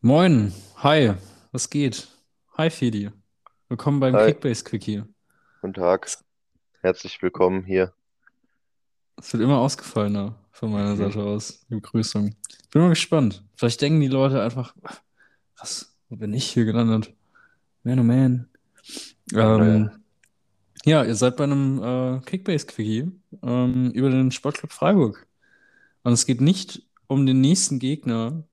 [0.00, 1.14] Moin, hi,
[1.50, 2.06] was geht?
[2.56, 3.10] Hi Fedi,
[3.68, 5.02] willkommen beim Hi, Kickbase Quickie.
[5.60, 6.08] guten Tag.
[6.80, 7.92] Herzlich willkommen hier.
[9.16, 10.98] Es wird immer ausgefallener von meiner Mhm.
[10.98, 12.36] Seite aus, die Begrüßung.
[12.70, 13.44] Bin mal gespannt.
[13.56, 14.76] Vielleicht denken die Leute einfach,
[15.58, 17.12] was, wo bin ich hier gelandet?
[17.82, 18.48] Man, oh man.
[19.34, 19.90] Ähm,
[20.84, 23.10] ja, ihr seid bei einem äh, Kickbase Quickie
[23.42, 25.26] ähm, über den Sportclub Freiburg.
[26.02, 28.44] Und es geht nicht um den nächsten Gegner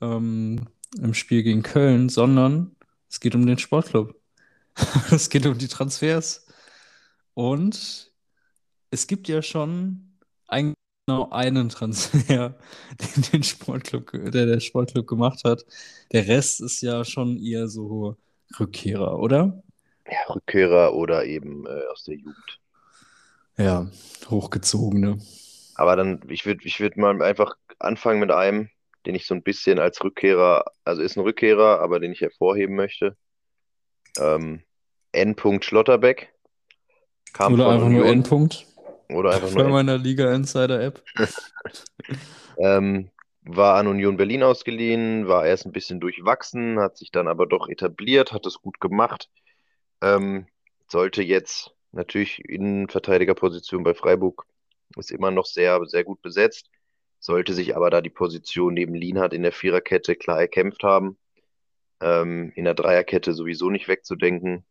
[0.00, 0.68] ähm,
[1.00, 2.76] im Spiel gegen Köln, sondern
[3.08, 4.14] es geht um den Sportclub.
[5.10, 6.46] Es geht um die Transfers.
[7.34, 8.12] Und
[8.90, 10.74] es gibt ja schon ein,
[11.06, 12.58] genau einen Transfer,
[13.00, 15.64] den, den Sportclub, der der Sportclub gemacht hat.
[16.12, 18.16] Der Rest ist ja schon eher so
[18.58, 19.62] Rückkehrer, oder?
[20.10, 22.60] Ja, Rückkehrer oder eben äh, aus der Jugend.
[23.56, 23.88] Ja,
[24.30, 25.18] hochgezogene.
[25.74, 28.70] Aber dann, ich würde ich würd mal einfach anfangen mit einem,
[29.06, 32.74] den ich so ein bisschen als Rückkehrer, also ist ein Rückkehrer, aber den ich hervorheben
[32.76, 33.16] möchte.
[34.18, 34.62] Ähm,
[35.12, 35.36] N.
[35.60, 36.32] Schlotterbeck
[37.32, 38.66] kam Oder einfach nur Union Endpunkt
[39.08, 39.70] oder einfach nur bei N.
[39.70, 41.02] meiner Liga Insider App.
[42.60, 43.10] Ähm,
[43.42, 47.68] war an Union Berlin ausgeliehen, war erst ein bisschen durchwachsen, hat sich dann aber doch
[47.68, 49.30] etabliert, hat es gut gemacht.
[50.02, 50.46] Ähm,
[50.88, 54.46] sollte jetzt natürlich Innenverteidigerposition bei Freiburg
[54.96, 56.70] ist immer noch sehr, sehr gut besetzt,
[57.18, 61.18] sollte sich aber da die Position neben Lienhardt in der Viererkette klar erkämpft haben.
[62.00, 64.64] Ähm, in der Dreierkette sowieso nicht wegzudenken.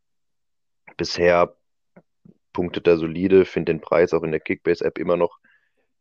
[0.96, 1.56] Bisher
[2.54, 5.40] punktet er solide, finde den Preis auch in der Kickbase-App immer noch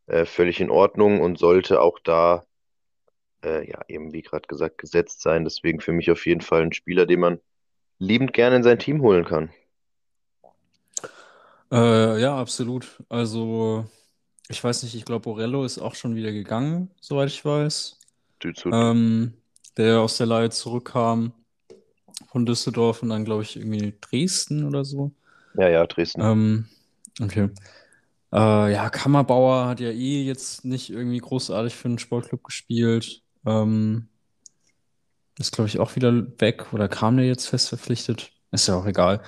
[0.07, 2.47] äh, völlig in Ordnung und sollte auch da,
[3.45, 5.45] äh, ja, eben wie gerade gesagt, gesetzt sein.
[5.45, 7.41] Deswegen für mich auf jeden Fall ein Spieler, den man
[7.99, 9.51] liebend gerne in sein Team holen kann.
[11.73, 13.03] Äh, ja, absolut.
[13.09, 13.87] Also,
[14.49, 17.99] ich weiß nicht, ich glaube, Orello ist auch schon wieder gegangen, soweit ich weiß.
[18.67, 19.35] Ähm,
[19.77, 21.33] der aus der Leihe zurückkam
[22.29, 25.13] von Düsseldorf und dann, glaube ich, irgendwie Dresden oder so.
[25.55, 26.21] Ja, ja, Dresden.
[26.21, 26.67] Ähm,
[27.21, 27.51] okay.
[28.33, 33.23] Äh, ja, Kammerbauer hat ja eh jetzt nicht irgendwie großartig für den Sportclub gespielt.
[33.45, 34.09] Ähm,
[35.39, 38.33] ist, glaube ich, auch wieder weg oder kam der jetzt fest verpflichtet?
[38.53, 39.21] Ist ja auch egal.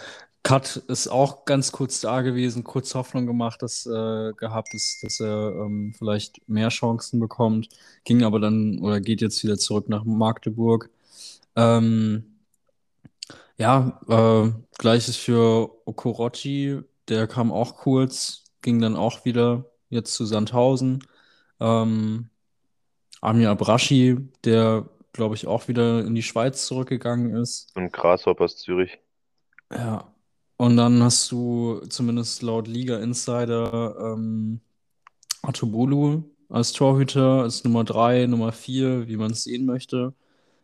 [0.43, 5.21] Cut ist auch ganz kurz da gewesen, kurz Hoffnung gemacht, dass äh, gehabt ist, dass
[5.21, 7.69] er ähm, vielleicht mehr Chancen bekommt.
[8.05, 10.91] Ging aber dann oder geht jetzt wieder zurück nach Magdeburg.
[11.57, 12.25] Ähm,
[13.59, 20.25] ja, äh, gleiches für Okorochi, der kam auch kurz, ging dann auch wieder jetzt zu
[20.27, 21.05] Sandhausen.
[21.61, 22.31] Ähm,
[23.21, 24.89] Amir Abrashi, der,
[25.19, 27.77] glaube ich, auch wieder in die Schweiz zurückgegangen ist.
[27.77, 28.99] Und Grasshoppers Zürich.
[29.71, 30.15] Ja.
[30.57, 34.61] Und dann hast du zumindest laut Liga Insider ähm,
[35.43, 40.15] Atobolu als Torhüter, als Nummer 3, Nummer 4, wie man es sehen möchte.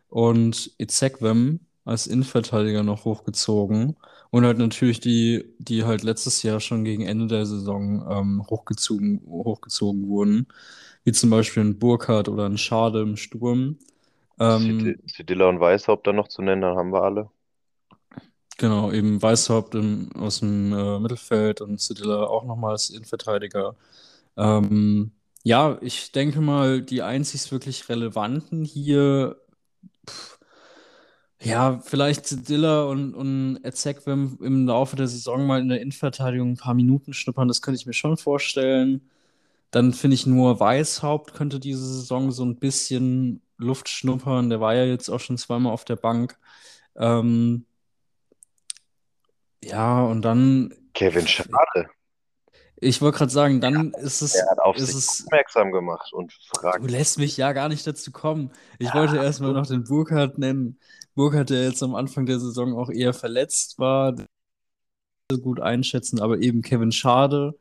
[0.08, 3.96] Und Ezekwem als Innenverteidiger noch hochgezogen.
[4.30, 9.20] Und halt natürlich die, die halt letztes Jahr schon gegen Ende der Saison ähm, hochgezogen,
[9.26, 10.46] hochgezogen wurden.
[11.02, 13.78] Wie zum Beispiel ein Burkhardt oder ein Schade im Sturm.
[14.38, 17.30] Ähm, Sedilla und Weishaupt dann noch zu nennen, dann haben wir alle.
[18.56, 23.74] Genau, eben Weishaupt im, aus dem äh, Mittelfeld und Sedilla auch nochmal als Innenverteidiger.
[24.36, 25.12] Ähm,
[25.42, 29.36] ja, ich denke mal, die einzig wirklich relevanten hier,
[30.08, 30.38] pff,
[31.40, 36.56] ja, vielleicht Sedilla und, und Ezekwem im Laufe der Saison mal in der Innenverteidigung ein
[36.56, 39.10] paar Minuten schnuppern, das könnte ich mir schon vorstellen.
[39.70, 44.50] Dann finde ich nur Weishaupt könnte diese Saison so ein bisschen Luft schnuppern.
[44.50, 46.38] Der war ja jetzt auch schon zweimal auf der Bank.
[46.96, 47.66] Ähm,
[49.62, 51.88] ja, und dann, Kevin Schade.
[52.76, 56.32] ich wollte gerade sagen, dann ist es, Er hat auf sich es, aufmerksam gemacht und
[56.32, 56.90] du fragt.
[56.90, 58.50] lässt mich ja gar nicht dazu kommen.
[58.78, 60.78] Ich wollte erstmal noch den Burkhardt nennen.
[61.14, 64.14] Burkhardt, der jetzt am Anfang der Saison auch eher verletzt war,
[65.30, 67.58] so gut einschätzen, aber eben Kevin Schade,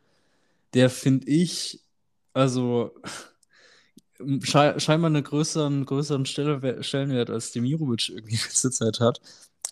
[0.74, 1.81] der finde ich,
[2.34, 2.92] also
[4.44, 9.22] schei scheinbar einen größeren, größeren Stelle Stellenwert als Demirovic irgendwie in letzter Zeit hat.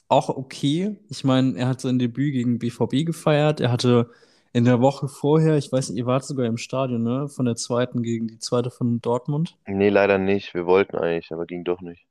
[0.07, 0.97] Auch okay.
[1.09, 3.61] Ich meine, er hat sein Debüt gegen BVB gefeiert.
[3.61, 4.09] Er hatte
[4.53, 7.29] in der Woche vorher, ich weiß nicht, ihr wart sogar im Stadion, ne?
[7.29, 9.57] Von der zweiten gegen die zweite von Dortmund.
[9.67, 10.53] Nee, leider nicht.
[10.53, 12.05] Wir wollten eigentlich, aber ging doch nicht.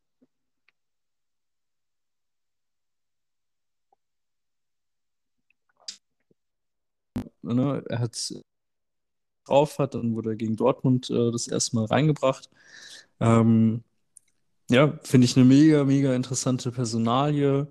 [7.43, 7.83] Ne?
[7.89, 8.33] Er hat
[9.51, 12.49] drauf hat, dann wurde er gegen Dortmund äh, das erste Mal reingebracht.
[13.21, 13.83] Ähm,
[14.71, 17.67] ja, finde ich eine mega, mega interessante Personalie.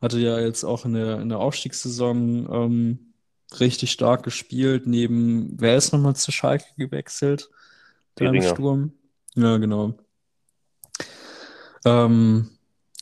[0.00, 3.14] hatte ja jetzt auch in der, in der Aufstiegssaison ähm,
[3.58, 4.86] richtig stark gespielt.
[4.86, 7.50] Neben, wer ist nochmal zu Schalke gewechselt?
[8.18, 8.92] Im Sturm.
[9.34, 9.94] Ja, genau.
[11.84, 12.50] Ähm,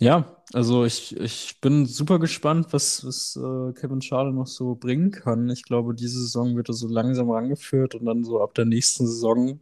[0.02, 5.12] ja, also ich, ich bin super gespannt, was, was äh, Kevin Schade noch so bringen
[5.12, 5.48] kann.
[5.48, 9.06] Ich glaube, diese Saison wird er so langsam rangeführt und dann so ab der nächsten
[9.06, 9.60] Saison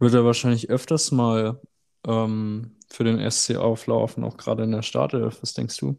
[0.00, 1.60] wird er wahrscheinlich öfters mal
[2.06, 5.40] ähm, für den SC auflaufen, auch gerade in der Startelf.
[5.42, 5.96] Was denkst du?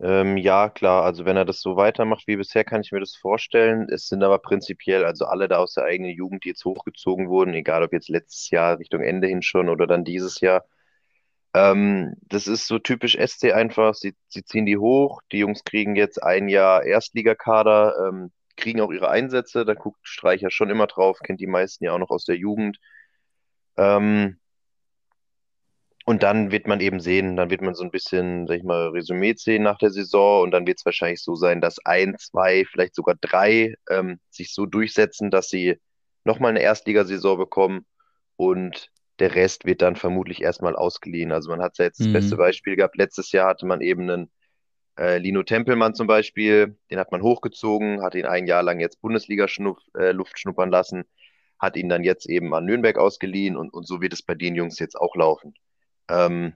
[0.00, 3.16] Ähm, ja, klar, also wenn er das so weitermacht wie bisher, kann ich mir das
[3.16, 3.88] vorstellen.
[3.90, 7.52] Es sind aber prinzipiell, also alle da aus der eigenen Jugend, die jetzt hochgezogen wurden,
[7.54, 10.64] egal ob jetzt letztes Jahr Richtung Ende hin schon oder dann dieses Jahr,
[11.54, 13.94] ähm, das ist so typisch SC einfach.
[13.94, 15.20] Sie, sie ziehen die hoch.
[15.32, 19.64] Die Jungs kriegen jetzt ein Jahr Erstligakader, ähm, kriegen auch ihre Einsätze.
[19.64, 22.78] Da guckt Streicher schon immer drauf, kennt die meisten ja auch noch aus der Jugend.
[23.76, 24.38] Ähm,
[26.06, 28.88] und dann wird man eben sehen, dann wird man so ein bisschen, sag ich mal,
[28.88, 32.64] Resümee ziehen nach der Saison und dann wird es wahrscheinlich so sein, dass ein, zwei,
[32.64, 35.78] vielleicht sogar drei ähm, sich so durchsetzen, dass sie
[36.24, 37.86] nochmal eine Erstligasaison bekommen
[38.36, 41.32] und der Rest wird dann vermutlich erstmal ausgeliehen.
[41.32, 42.38] Also man hat ja jetzt das beste Mhm.
[42.38, 42.96] Beispiel gehabt.
[42.96, 44.32] Letztes Jahr hatte man eben einen
[44.98, 49.00] äh, Lino Tempelmann zum Beispiel, den hat man hochgezogen, hat ihn ein Jahr lang jetzt
[49.02, 51.04] Bundesliga-Luft äh, schnuppern lassen,
[51.58, 54.54] hat ihn dann jetzt eben an Nürnberg ausgeliehen und, und so wird es bei den
[54.56, 55.54] Jungs jetzt auch laufen.
[56.08, 56.54] Ähm,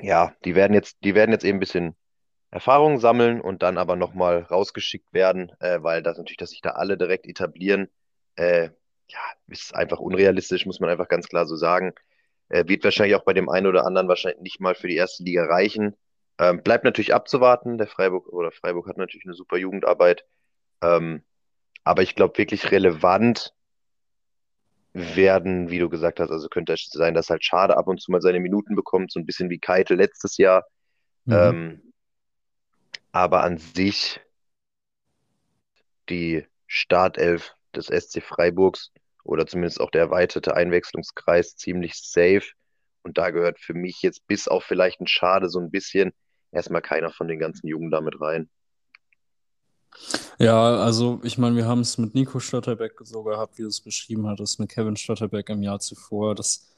[0.00, 1.96] ja, die werden jetzt, die werden jetzt eben ein bisschen
[2.50, 6.70] Erfahrung sammeln und dann aber nochmal rausgeschickt werden, äh, weil das natürlich, dass sich da
[6.72, 7.88] alle direkt etablieren,
[8.36, 8.70] äh,
[9.08, 9.18] ja,
[9.48, 11.94] ist einfach unrealistisch, muss man einfach ganz klar so sagen.
[12.48, 15.22] Äh, wird wahrscheinlich auch bei dem einen oder anderen wahrscheinlich nicht mal für die erste
[15.22, 15.96] Liga reichen.
[16.38, 17.78] Ähm, bleibt natürlich abzuwarten.
[17.78, 20.24] Der Freiburg oder Freiburg hat natürlich eine super Jugendarbeit.
[20.82, 21.22] Ähm,
[21.84, 23.54] aber ich glaube, wirklich relevant
[24.92, 28.10] werden, wie du gesagt hast, also könnte es sein, dass halt Schade ab und zu
[28.10, 30.66] mal seine Minuten bekommt, so ein bisschen wie Keitel letztes Jahr.
[31.24, 31.34] Mhm.
[31.34, 31.92] Ähm,
[33.12, 34.20] aber an sich
[36.08, 38.92] die Startelf des SC Freiburgs
[39.24, 42.44] oder zumindest auch der erweiterte Einwechslungskreis ziemlich safe.
[43.02, 46.12] Und da gehört für mich jetzt bis auf vielleicht ein Schade so ein bisschen
[46.52, 48.48] erstmal keiner von den ganzen Jungen damit rein.
[50.38, 53.80] Ja, also ich meine, wir haben es mit Nico Schlotterbeck so gehabt, wie du es
[53.80, 56.34] beschrieben hattest, mit Kevin Schlotterbeck im Jahr zuvor.
[56.34, 56.68] Das,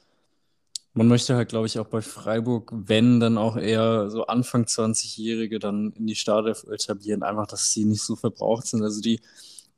[0.95, 5.59] man möchte halt, glaube ich, auch bei Freiburg, wenn dann auch eher so Anfang 20-Jährige
[5.59, 8.83] dann in die Startelf etablieren, einfach, dass sie nicht so verbraucht sind.
[8.83, 9.21] Also die,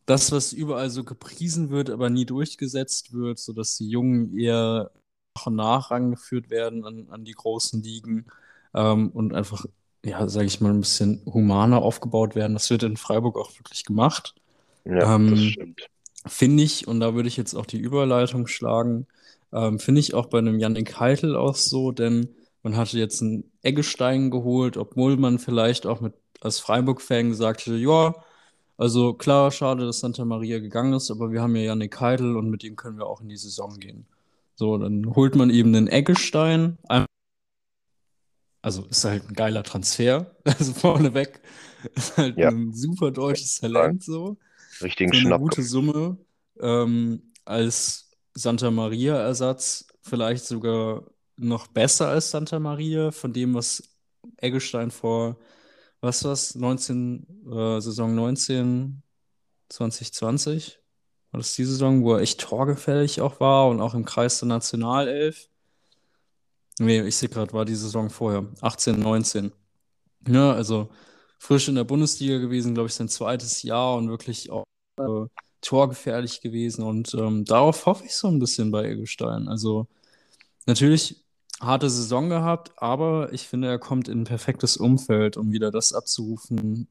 [0.07, 4.91] das, was überall so gepriesen wird, aber nie durchgesetzt wird, sodass die Jungen eher
[5.37, 8.27] nach und nach rangeführt werden an, an die großen Ligen
[8.75, 9.67] ähm, und einfach
[10.05, 12.55] ja, sage ich mal, ein bisschen humaner aufgebaut werden.
[12.55, 14.35] Das wird in Freiburg auch wirklich gemacht.
[14.85, 15.91] Ja, das Ähm, stimmt.
[16.27, 19.07] finde ich, und da würde ich jetzt auch die Überleitung schlagen,
[19.53, 22.29] ähm, finde ich auch bei einem Yannick Heitel auch so, denn
[22.63, 27.77] man hatte jetzt einen Eggestein geholt, obwohl man vielleicht auch mit als Freiburg-Fan gesagt hätte,
[27.77, 28.15] ja,
[28.83, 32.51] also klar, schade, dass Santa Maria gegangen ist, aber wir haben ja Yannick Heitel und
[32.51, 34.07] mit ihm können wir auch in die Saison gehen.
[34.55, 36.79] So, dann holt man eben einen Eggestein,
[38.63, 40.35] also ist halt ein geiler Transfer.
[40.45, 41.41] Also vorneweg
[41.95, 43.61] ist halt Ja, ein super deutsches.
[43.61, 44.37] Talent so.
[44.83, 45.33] Richtigen Für eine Schnapp.
[45.33, 46.19] gute Summe.
[46.61, 51.05] Ähm, als Santa Maria-Ersatz vielleicht sogar
[51.37, 53.83] noch besser als Santa Maria, von dem, was
[54.39, 55.39] Eggestein vor,
[56.03, 59.03] was war's, 19, äh, Saison 19,
[59.71, 60.81] 2020,
[61.31, 64.49] war das die Saison, wo er echt torgefällig auch war und auch im Kreis der
[64.49, 65.49] Nationalelf.
[66.79, 69.53] Nee, ich sehe gerade, war die Saison vorher, 18, 19.
[70.29, 70.91] Ja, also
[71.39, 74.65] frisch in der Bundesliga gewesen, glaube ich, sein zweites Jahr und wirklich auch
[74.99, 75.27] äh,
[75.61, 76.85] torgefährlich gewesen.
[76.85, 79.49] Und ähm, darauf hoffe ich so ein bisschen bei Eggestein.
[79.49, 79.87] Also
[80.67, 81.22] natürlich
[81.63, 85.93] harte Saison gehabt, aber ich finde, er kommt in ein perfektes Umfeld, um wieder das
[85.93, 86.89] abzurufen,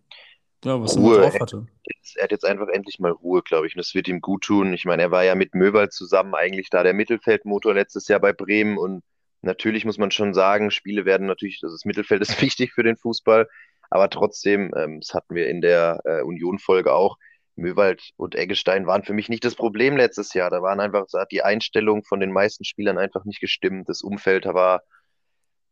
[0.63, 1.17] ja, was er Ruhe.
[1.17, 1.65] drauf Er, hatte.
[1.85, 3.75] jetzt, er hat jetzt einfach endlich mal Ruhe, glaube ich.
[3.75, 4.73] Und das wird ihm gut tun.
[4.73, 8.33] Ich meine, er war ja mit Möwald zusammen eigentlich da der Mittelfeldmotor letztes Jahr bei
[8.33, 8.77] Bremen.
[8.77, 9.03] Und
[9.41, 12.97] natürlich muss man schon sagen, Spiele werden natürlich, also das Mittelfeld ist wichtig für den
[12.97, 13.47] Fußball.
[13.89, 17.17] Aber trotzdem, ähm, das hatten wir in der äh, Union-Folge auch,
[17.61, 20.49] Möwald und Eggestein waren für mich nicht das Problem letztes Jahr.
[20.49, 23.87] Da waren einfach, da hat die Einstellung von den meisten Spielern einfach nicht gestimmt.
[23.89, 24.83] Das Umfeld war,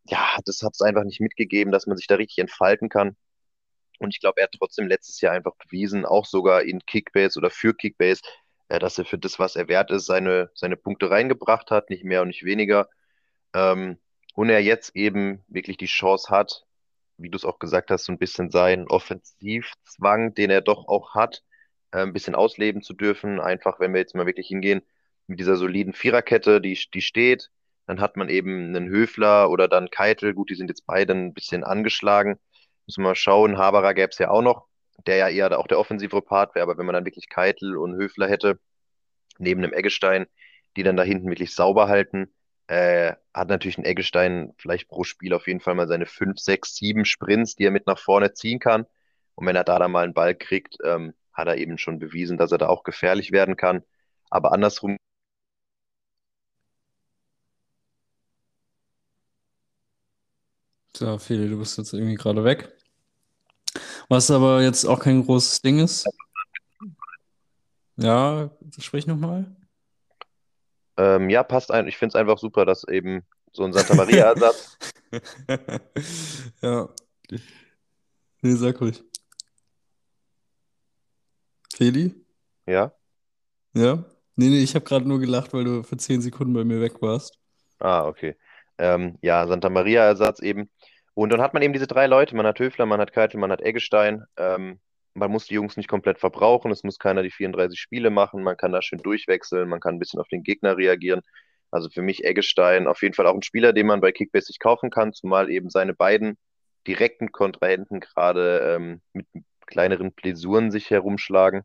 [0.05, 3.17] ja, das hat es einfach nicht mitgegeben, dass man sich da richtig entfalten kann.
[3.99, 7.49] Und ich glaube, er hat trotzdem letztes Jahr einfach bewiesen, auch sogar in Kickbase oder
[7.49, 8.21] für Kickbase,
[8.69, 12.05] äh, dass er für das, was er wert ist, seine, seine Punkte reingebracht hat, nicht
[12.05, 12.89] mehr und nicht weniger.
[13.53, 13.97] Ähm,
[14.35, 16.65] und er jetzt eben wirklich die Chance hat,
[17.17, 21.13] wie du es auch gesagt hast, so ein bisschen seinen Offensivzwang, den er doch auch
[21.13, 21.43] hat,
[21.91, 23.39] äh, ein bisschen ausleben zu dürfen.
[23.39, 24.81] Einfach, wenn wir jetzt mal wirklich hingehen,
[25.27, 27.51] mit dieser soliden Viererkette, die, die steht,
[27.85, 31.33] dann hat man eben einen Höfler oder dann Keitel, gut, die sind jetzt beide ein
[31.33, 32.39] bisschen angeschlagen,
[32.89, 33.59] Müssen wir mal schauen.
[33.59, 34.65] Haberer gäbe es ja auch noch,
[35.05, 37.93] der ja eher auch der offensivere Part wäre, aber wenn man dann wirklich Keitel und
[37.93, 38.59] Höfler hätte,
[39.37, 40.25] neben dem Eggestein,
[40.75, 42.33] die dann da hinten wirklich sauber halten,
[42.65, 46.75] äh, hat natürlich ein Eggestein vielleicht pro Spiel auf jeden Fall mal seine 5, 6,
[46.77, 48.87] 7 Sprints, die er mit nach vorne ziehen kann.
[49.35, 52.37] Und wenn er da dann mal einen Ball kriegt, ähm, hat er eben schon bewiesen,
[52.37, 53.83] dass er da auch gefährlich werden kann.
[54.29, 54.97] Aber andersrum
[60.95, 62.75] So, Feli, du bist jetzt irgendwie gerade weg.
[64.09, 66.05] Was aber jetzt auch kein großes Ding ist.
[67.95, 69.45] Ja, sprich nochmal.
[70.97, 71.87] Ähm, ja, passt ein.
[71.87, 74.77] Ich finde es einfach super, dass eben so ein Santa Maria-Ersatz.
[76.61, 76.89] ja.
[78.41, 79.03] Nee, sag ruhig.
[81.79, 82.13] Feli?
[82.67, 82.91] Ja?
[83.73, 84.03] Ja?
[84.35, 87.01] Nee, nee, ich habe gerade nur gelacht, weil du für 10 Sekunden bei mir weg
[87.01, 87.39] warst.
[87.79, 88.35] Ah, okay.
[88.77, 90.69] Ähm, ja, Santa Maria-Ersatz eben.
[91.13, 92.35] Und dann hat man eben diese drei Leute.
[92.35, 94.25] Man hat Höfler, man hat Keitel, man hat Eggestein.
[94.35, 94.81] Ähm,
[95.13, 96.69] man muss die Jungs nicht komplett verbrauchen.
[96.69, 98.43] Es muss keiner die 34 Spiele machen.
[98.43, 99.69] Man kann da schön durchwechseln.
[99.69, 101.21] Man kann ein bisschen auf den Gegner reagieren.
[101.71, 104.59] Also für mich Eggestein auf jeden Fall auch ein Spieler, den man bei Kickbase sich
[104.59, 106.37] kaufen kann, zumal eben seine beiden
[106.85, 109.27] direkten Kontrahenten gerade ähm, mit
[109.69, 111.63] kleineren Pläsuren sich herumschlagen.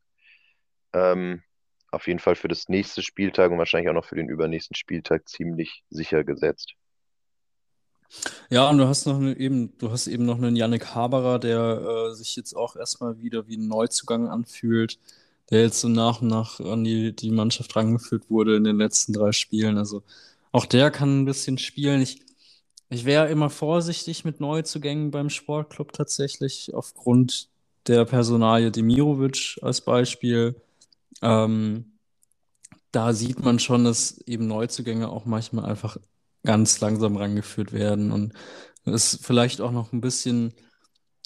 [0.92, 1.42] Ähm,
[1.90, 5.28] auf jeden Fall für das nächste Spieltag und wahrscheinlich auch noch für den übernächsten Spieltag
[5.28, 6.74] ziemlich sicher gesetzt.
[8.50, 12.10] Ja, und du hast noch eine, eben, du hast eben noch einen Yannick Haberer, der
[12.10, 14.98] äh, sich jetzt auch erstmal wieder wie ein Neuzugang anfühlt,
[15.50, 19.12] der jetzt so nach und nach an die, die Mannschaft rangeführt wurde in den letzten
[19.12, 19.78] drei Spielen.
[19.78, 20.02] Also
[20.52, 22.00] auch der kann ein bisschen spielen.
[22.02, 22.20] Ich,
[22.90, 27.48] ich wäre immer vorsichtig mit Neuzugängen beim Sportclub tatsächlich, aufgrund
[27.86, 30.60] der Personalie Demirovic als Beispiel.
[31.22, 31.98] Ähm,
[32.92, 35.96] da sieht man schon, dass eben Neuzugänge auch manchmal einfach
[36.44, 38.34] ganz langsam rangeführt werden und
[38.84, 40.54] es vielleicht auch noch ein bisschen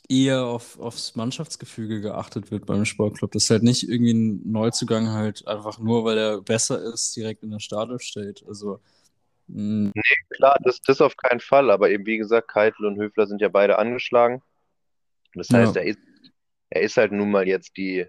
[0.09, 3.33] eher auf, aufs Mannschaftsgefüge geachtet wird beim Sportclub.
[3.33, 7.43] Das ist halt nicht irgendwie ein Neuzugang halt einfach nur, weil er besser ist, direkt
[7.43, 8.43] in der Startelf steht.
[8.49, 8.81] Also
[9.49, 9.93] nee,
[10.31, 13.49] klar, das, das auf keinen Fall, aber eben wie gesagt, Keitel und Höfler sind ja
[13.49, 14.43] beide angeschlagen.
[15.35, 15.83] Das heißt, ja.
[15.83, 15.99] er, ist,
[16.71, 18.07] er ist halt nun mal jetzt die,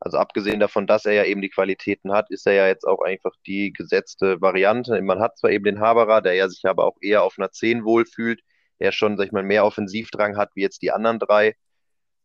[0.00, 3.02] also abgesehen davon, dass er ja eben die Qualitäten hat, ist er ja jetzt auch
[3.02, 5.00] einfach die gesetzte Variante.
[5.02, 7.84] Man hat zwar eben den Haberer, der ja sich aber auch eher auf einer 10
[7.84, 8.40] wohlfühlt,
[8.80, 11.56] der schon, sag ich mal, mehr Offensivdrang hat wie jetzt die anderen drei.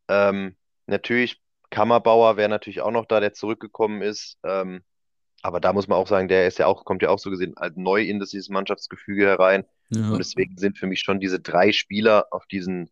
[0.09, 0.57] Ähm,
[0.87, 4.37] natürlich, Kammerbauer wäre natürlich auch noch da, der zurückgekommen ist.
[4.43, 4.83] Ähm,
[5.41, 7.55] aber da muss man auch sagen, der ist ja auch, kommt ja auch so gesehen
[7.57, 9.65] halt neu in dieses Mannschaftsgefüge herein.
[9.89, 10.11] Ja.
[10.11, 12.89] Und deswegen sind für mich schon diese drei Spieler auf diesen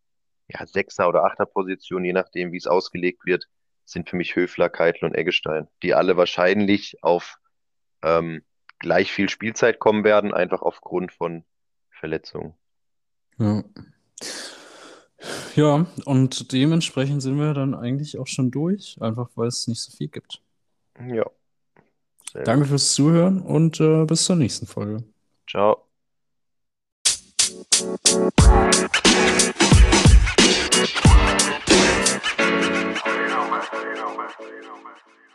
[0.52, 3.48] ja, Sechser- oder Achter-Positionen, je nachdem, wie es ausgelegt wird,
[3.84, 7.38] sind für mich Höfler, Keitel und Eggestein, die alle wahrscheinlich auf
[8.02, 8.42] ähm,
[8.78, 11.44] gleich viel Spielzeit kommen werden, einfach aufgrund von
[11.90, 12.54] Verletzungen.
[13.38, 13.64] Ja.
[15.54, 19.94] Ja, und dementsprechend sind wir dann eigentlich auch schon durch, einfach weil es nicht so
[19.94, 20.42] viel gibt.
[21.06, 21.24] Ja.
[22.32, 25.02] Danke fürs Zuhören und äh, bis zur nächsten Folge.
[25.48, 25.84] Ciao.
[34.38, 35.29] so you know, man.